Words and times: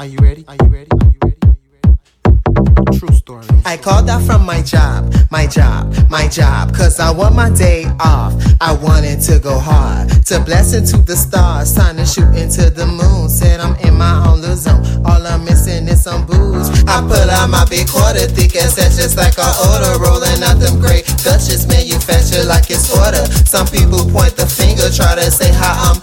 Are 0.00 0.06
you 0.06 0.16
ready? 0.22 0.46
Are 0.48 0.56
you 0.56 0.68
ready? 0.70 0.88
Are 0.92 0.96
you 1.04 1.18
ready? 1.22 1.36
Are 1.44 1.56
you 1.60 2.72
ready? 2.88 2.98
True 2.98 3.12
story. 3.12 3.44
I 3.66 3.76
called 3.76 4.08
out 4.08 4.22
from 4.22 4.46
my 4.46 4.62
job, 4.62 5.12
my 5.30 5.46
job, 5.46 5.94
my 6.08 6.26
job, 6.26 6.74
cause 6.74 6.98
I 6.98 7.10
want 7.10 7.34
my 7.34 7.50
day 7.50 7.84
off. 8.00 8.32
I 8.62 8.72
wanted 8.72 9.20
to 9.28 9.38
go 9.38 9.58
hard, 9.58 10.08
to 10.24 10.40
bless 10.40 10.72
into 10.72 10.96
the 10.96 11.14
stars, 11.14 11.74
time 11.74 11.98
to 11.98 12.06
shoot 12.06 12.32
into 12.34 12.70
the 12.70 12.86
moon. 12.86 13.28
Said 13.28 13.60
I'm 13.60 13.76
in 13.84 13.92
my 13.92 14.24
own 14.26 14.40
little 14.40 14.56
zone, 14.56 14.80
all 15.04 15.20
I'm 15.20 15.44
missing 15.44 15.86
is 15.86 16.02
some 16.02 16.24
booze. 16.24 16.70
I 16.88 17.04
pull 17.04 17.28
out 17.28 17.50
my 17.50 17.66
big 17.68 17.86
quarter, 17.86 18.24
thick 18.24 18.56
and 18.56 18.72
set 18.72 18.96
just 18.96 19.18
like 19.18 19.36
an 19.36 19.52
order, 19.68 20.00
rolling 20.00 20.40
out 20.40 20.64
them 20.64 20.80
great 20.80 21.04
Dutchess 21.20 21.68
manufactured 21.68 22.48
like 22.48 22.72
it's 22.72 22.88
order. 22.88 23.20
Some 23.44 23.68
people 23.68 24.08
point 24.08 24.32
the 24.32 24.48
finger, 24.48 24.88
try 24.88 25.12
to 25.20 25.28
say 25.28 25.52
how 25.52 25.92
I'm 25.92 25.99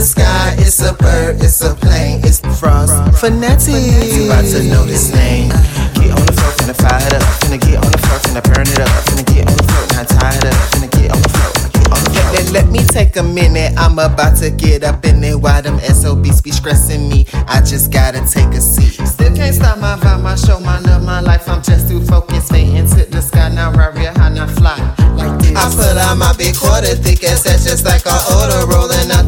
the 0.00 0.06
sky, 0.06 0.54
it's 0.56 0.80
a 0.80 0.94
bird, 0.94 1.36
it's 1.44 1.60
a 1.60 1.74
plane, 1.74 2.20
it's 2.24 2.40
frost. 2.58 2.96
Phonetics. 3.20 3.68
You 4.16 4.32
about 4.32 4.48
to 4.48 4.64
know 4.64 4.84
his 4.84 5.12
name. 5.12 5.50
Get 5.92 6.16
on 6.16 6.24
the 6.24 6.32
floor, 6.32 6.52
finna 6.56 6.76
fire 6.80 7.04
it 7.04 7.12
up. 7.12 7.22
Finna 7.44 7.60
get 7.60 7.76
on 7.84 7.90
the 7.92 8.00
floor, 8.00 8.18
finna 8.24 8.42
burn 8.48 8.64
it 8.64 8.80
up. 8.80 8.88
Finna 9.04 9.24
get 9.28 9.44
on 9.44 9.56
the 9.60 9.64
floor, 9.68 9.84
now 9.92 10.04
tie 10.04 10.36
it 10.40 10.46
up. 10.48 10.56
Finna 10.72 10.88
get 10.88 11.12
on 11.12 11.20
the 11.20 11.28
floor, 11.28 11.52
get 11.76 11.92
on 11.92 12.00
the 12.00 12.10
floor. 12.16 12.32
Let, 12.32 12.46
let 12.52 12.66
me 12.72 12.80
take 12.88 13.16
a 13.16 13.22
minute, 13.22 13.74
I'm 13.76 13.98
about 13.98 14.38
to 14.38 14.48
get 14.48 14.84
up 14.84 15.04
in 15.04 15.22
it. 15.22 15.36
Why 15.38 15.60
them 15.60 15.78
SOBs 15.80 16.40
be 16.40 16.50
stressing 16.50 17.06
me? 17.06 17.26
I 17.46 17.60
just 17.60 17.92
gotta 17.92 18.24
take 18.24 18.56
a 18.56 18.60
seat. 18.60 19.04
Still 19.06 19.36
can't 19.36 19.54
stop 19.54 19.78
my 19.78 19.96
vibe, 19.96 20.22
my 20.22 20.34
show, 20.34 20.60
my 20.60 20.78
love, 20.80 21.02
my 21.04 21.20
life. 21.20 21.46
I'm 21.46 21.62
just 21.62 21.88
too 21.88 22.00
focused, 22.00 22.48
fading 22.48 22.88
to 22.96 23.04
the 23.04 23.20
sky. 23.20 23.50
Now 23.50 23.70
I 23.72 23.90
real 23.90 24.14
high, 24.14 24.30
now 24.30 24.46
fly 24.46 24.78
like 25.20 25.40
this. 25.40 25.56
I 25.56 25.68
put 25.76 25.96
out 26.00 26.16
my 26.16 26.32
big 26.36 26.56
quarter, 26.56 26.94
thick 26.96 27.22
as 27.24 27.44
that, 27.44 27.60
just 27.60 27.84
like 27.84 28.04
an 28.06 28.20
order. 28.32 28.64
Rolling 28.72 29.10
out 29.12 29.19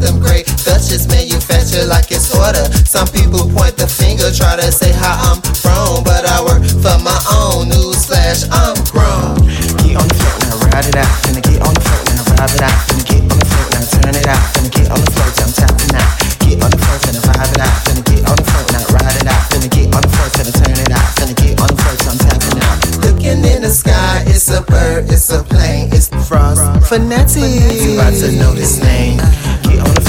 them 0.89 1.07
great 1.07 1.07
Dutchess 1.07 1.07
manufactured 1.07 1.87
like 1.87 2.11
it's 2.11 2.33
order. 2.35 2.63
Some 2.83 3.07
people 3.07 3.47
point 3.55 3.77
the 3.77 3.87
finger, 3.87 4.29
try 4.31 4.55
to 4.55 4.71
say 4.71 4.91
how 4.91 5.31
I'm 5.31 5.39
wrong, 5.63 6.03
but 6.03 6.25
I 6.27 6.43
work 6.43 6.63
for 6.83 6.97
my 6.99 7.15
own. 7.31 7.71
Newsflash, 7.71 8.45
I'm 8.51 8.75
grown. 8.91 9.39
Get 9.79 9.95
on 9.95 10.07
the 10.07 10.15
floor 10.19 10.35
now, 10.43 10.59
ride 10.69 10.85
it 10.85 10.95
out. 10.99 11.09
Finna 11.23 11.41
get 11.41 11.61
on 11.63 11.73
the 11.73 11.81
floor 11.81 12.03
now, 12.11 12.23
vibe 12.35 12.55
it 12.55 12.63
out. 12.63 12.77
Finna 12.87 13.03
get 13.07 13.21
on 13.23 13.39
the 13.39 13.47
floor 13.47 13.67
now, 13.71 13.85
turn 13.95 14.15
it 14.15 14.27
out. 14.27 14.43
Finna 14.53 14.71
get 14.71 14.87
on 14.91 14.99
the 14.99 15.11
floor, 15.11 15.29
I'm 15.33 15.51
tapping 15.55 15.95
out. 15.95 16.09
Get 16.43 16.57
on 16.59 16.69
the 16.69 16.79
floor, 16.83 16.97
finna 16.99 17.21
vibe 17.23 17.51
it 17.53 17.61
out. 17.63 17.75
Finna 17.87 18.03
get 18.03 18.21
on 18.27 18.35
the 18.35 18.45
floor 18.45 18.65
now, 18.75 18.93
ride 18.93 19.17
it 19.17 19.27
out. 19.31 19.41
Finna 19.49 19.69
get 19.71 19.87
on 19.95 20.01
the 20.03 20.11
floor, 20.11 20.29
finna 20.35 20.53
turn 20.53 20.77
it 20.83 20.91
out. 20.91 21.07
Finna 21.15 21.35
get 21.39 21.53
on 21.63 21.69
the 21.71 21.77
floor, 21.79 21.95
I'm 22.11 22.17
tapping 22.19 22.59
out. 22.59 22.77
Looking 23.07 23.39
in 23.41 23.59
the 23.63 23.71
sky, 23.71 24.23
it's 24.27 24.51
a 24.51 24.61
bird, 24.61 25.07
it's 25.07 25.31
a 25.31 25.43
plane, 25.43 25.89
it's 25.95 26.11
frost. 26.27 26.61
Phonetics. 26.85 27.39
You 27.39 27.95
about 27.95 28.13
to 28.19 28.31
know 28.35 28.51
his 28.51 28.83
name. 28.83 29.17
Get 29.63 29.79
on 29.79 29.95
the 29.95 30.02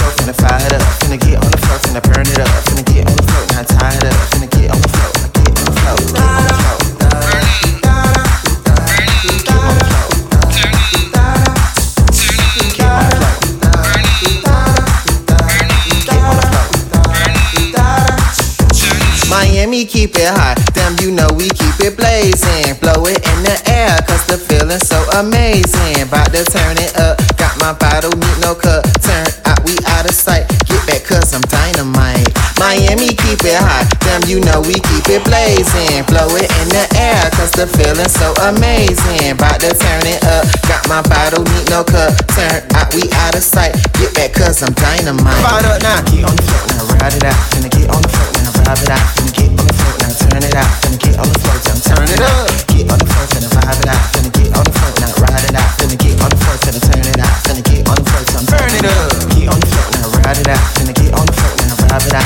Keep 19.84 20.16
it 20.16 20.32
hot, 20.32 20.58
damn 20.72 20.96
you 21.04 21.12
know 21.12 21.28
we 21.36 21.46
keep 21.52 21.76
it 21.78 21.94
blazing. 21.94 22.72
Blow 22.80 23.04
it 23.06 23.20
in 23.20 23.38
the 23.44 23.54
air, 23.68 23.94
cause 24.08 24.24
the 24.26 24.40
feeling's 24.40 24.82
so 24.88 24.98
amazing. 25.20 26.02
About 26.02 26.32
to 26.34 26.42
turn 26.42 26.74
it 26.80 26.96
up, 26.98 27.20
got 27.36 27.54
my 27.60 27.76
bottle, 27.76 28.10
need 28.10 28.38
no 28.40 28.56
cup. 28.56 28.82
Turn 29.04 29.28
out, 29.44 29.60
we 29.62 29.76
out 29.94 30.08
of 30.08 30.16
sight. 30.16 30.48
Get 30.66 30.82
back, 30.88 31.04
cause 31.04 31.30
I'm 31.36 31.44
dynamite. 31.46 32.26
Miami 32.58 33.12
keep 33.12 33.44
it 33.44 33.60
hot, 33.60 33.86
damn 34.02 34.24
you 34.26 34.40
know 34.42 34.64
we 34.66 34.74
keep 34.74 35.06
it 35.06 35.22
blazing. 35.22 36.02
Blow 36.10 36.32
it 36.32 36.48
in 36.48 36.68
the 36.74 36.84
air, 36.98 37.20
cause 37.36 37.52
the 37.52 37.68
feeling's 37.68 38.16
so 38.16 38.34
amazing. 38.50 39.36
About 39.36 39.62
to 39.62 39.70
turn 39.78 40.04
it 40.08 40.24
up, 40.26 40.48
got 40.66 40.82
my 40.90 41.04
bottle, 41.06 41.44
need 41.44 41.70
no 41.70 41.84
cup. 41.84 42.18
Turn 42.34 42.66
out, 42.74 42.90
we 42.96 43.06
out 43.28 43.36
of 43.36 43.44
sight. 43.44 43.76
Get 44.00 44.10
back, 44.16 44.32
cause 44.32 44.64
I'm 44.64 44.74
dynamite. 44.74 45.44
Up 45.44 45.78
now. 45.84 46.02
Get 46.08 46.24
on 46.24 46.34
the 46.34 46.42
floor 46.42 46.64
now, 46.72 46.98
ride 46.98 47.14
it 47.14 47.24
out. 47.30 47.53
The 62.00 62.23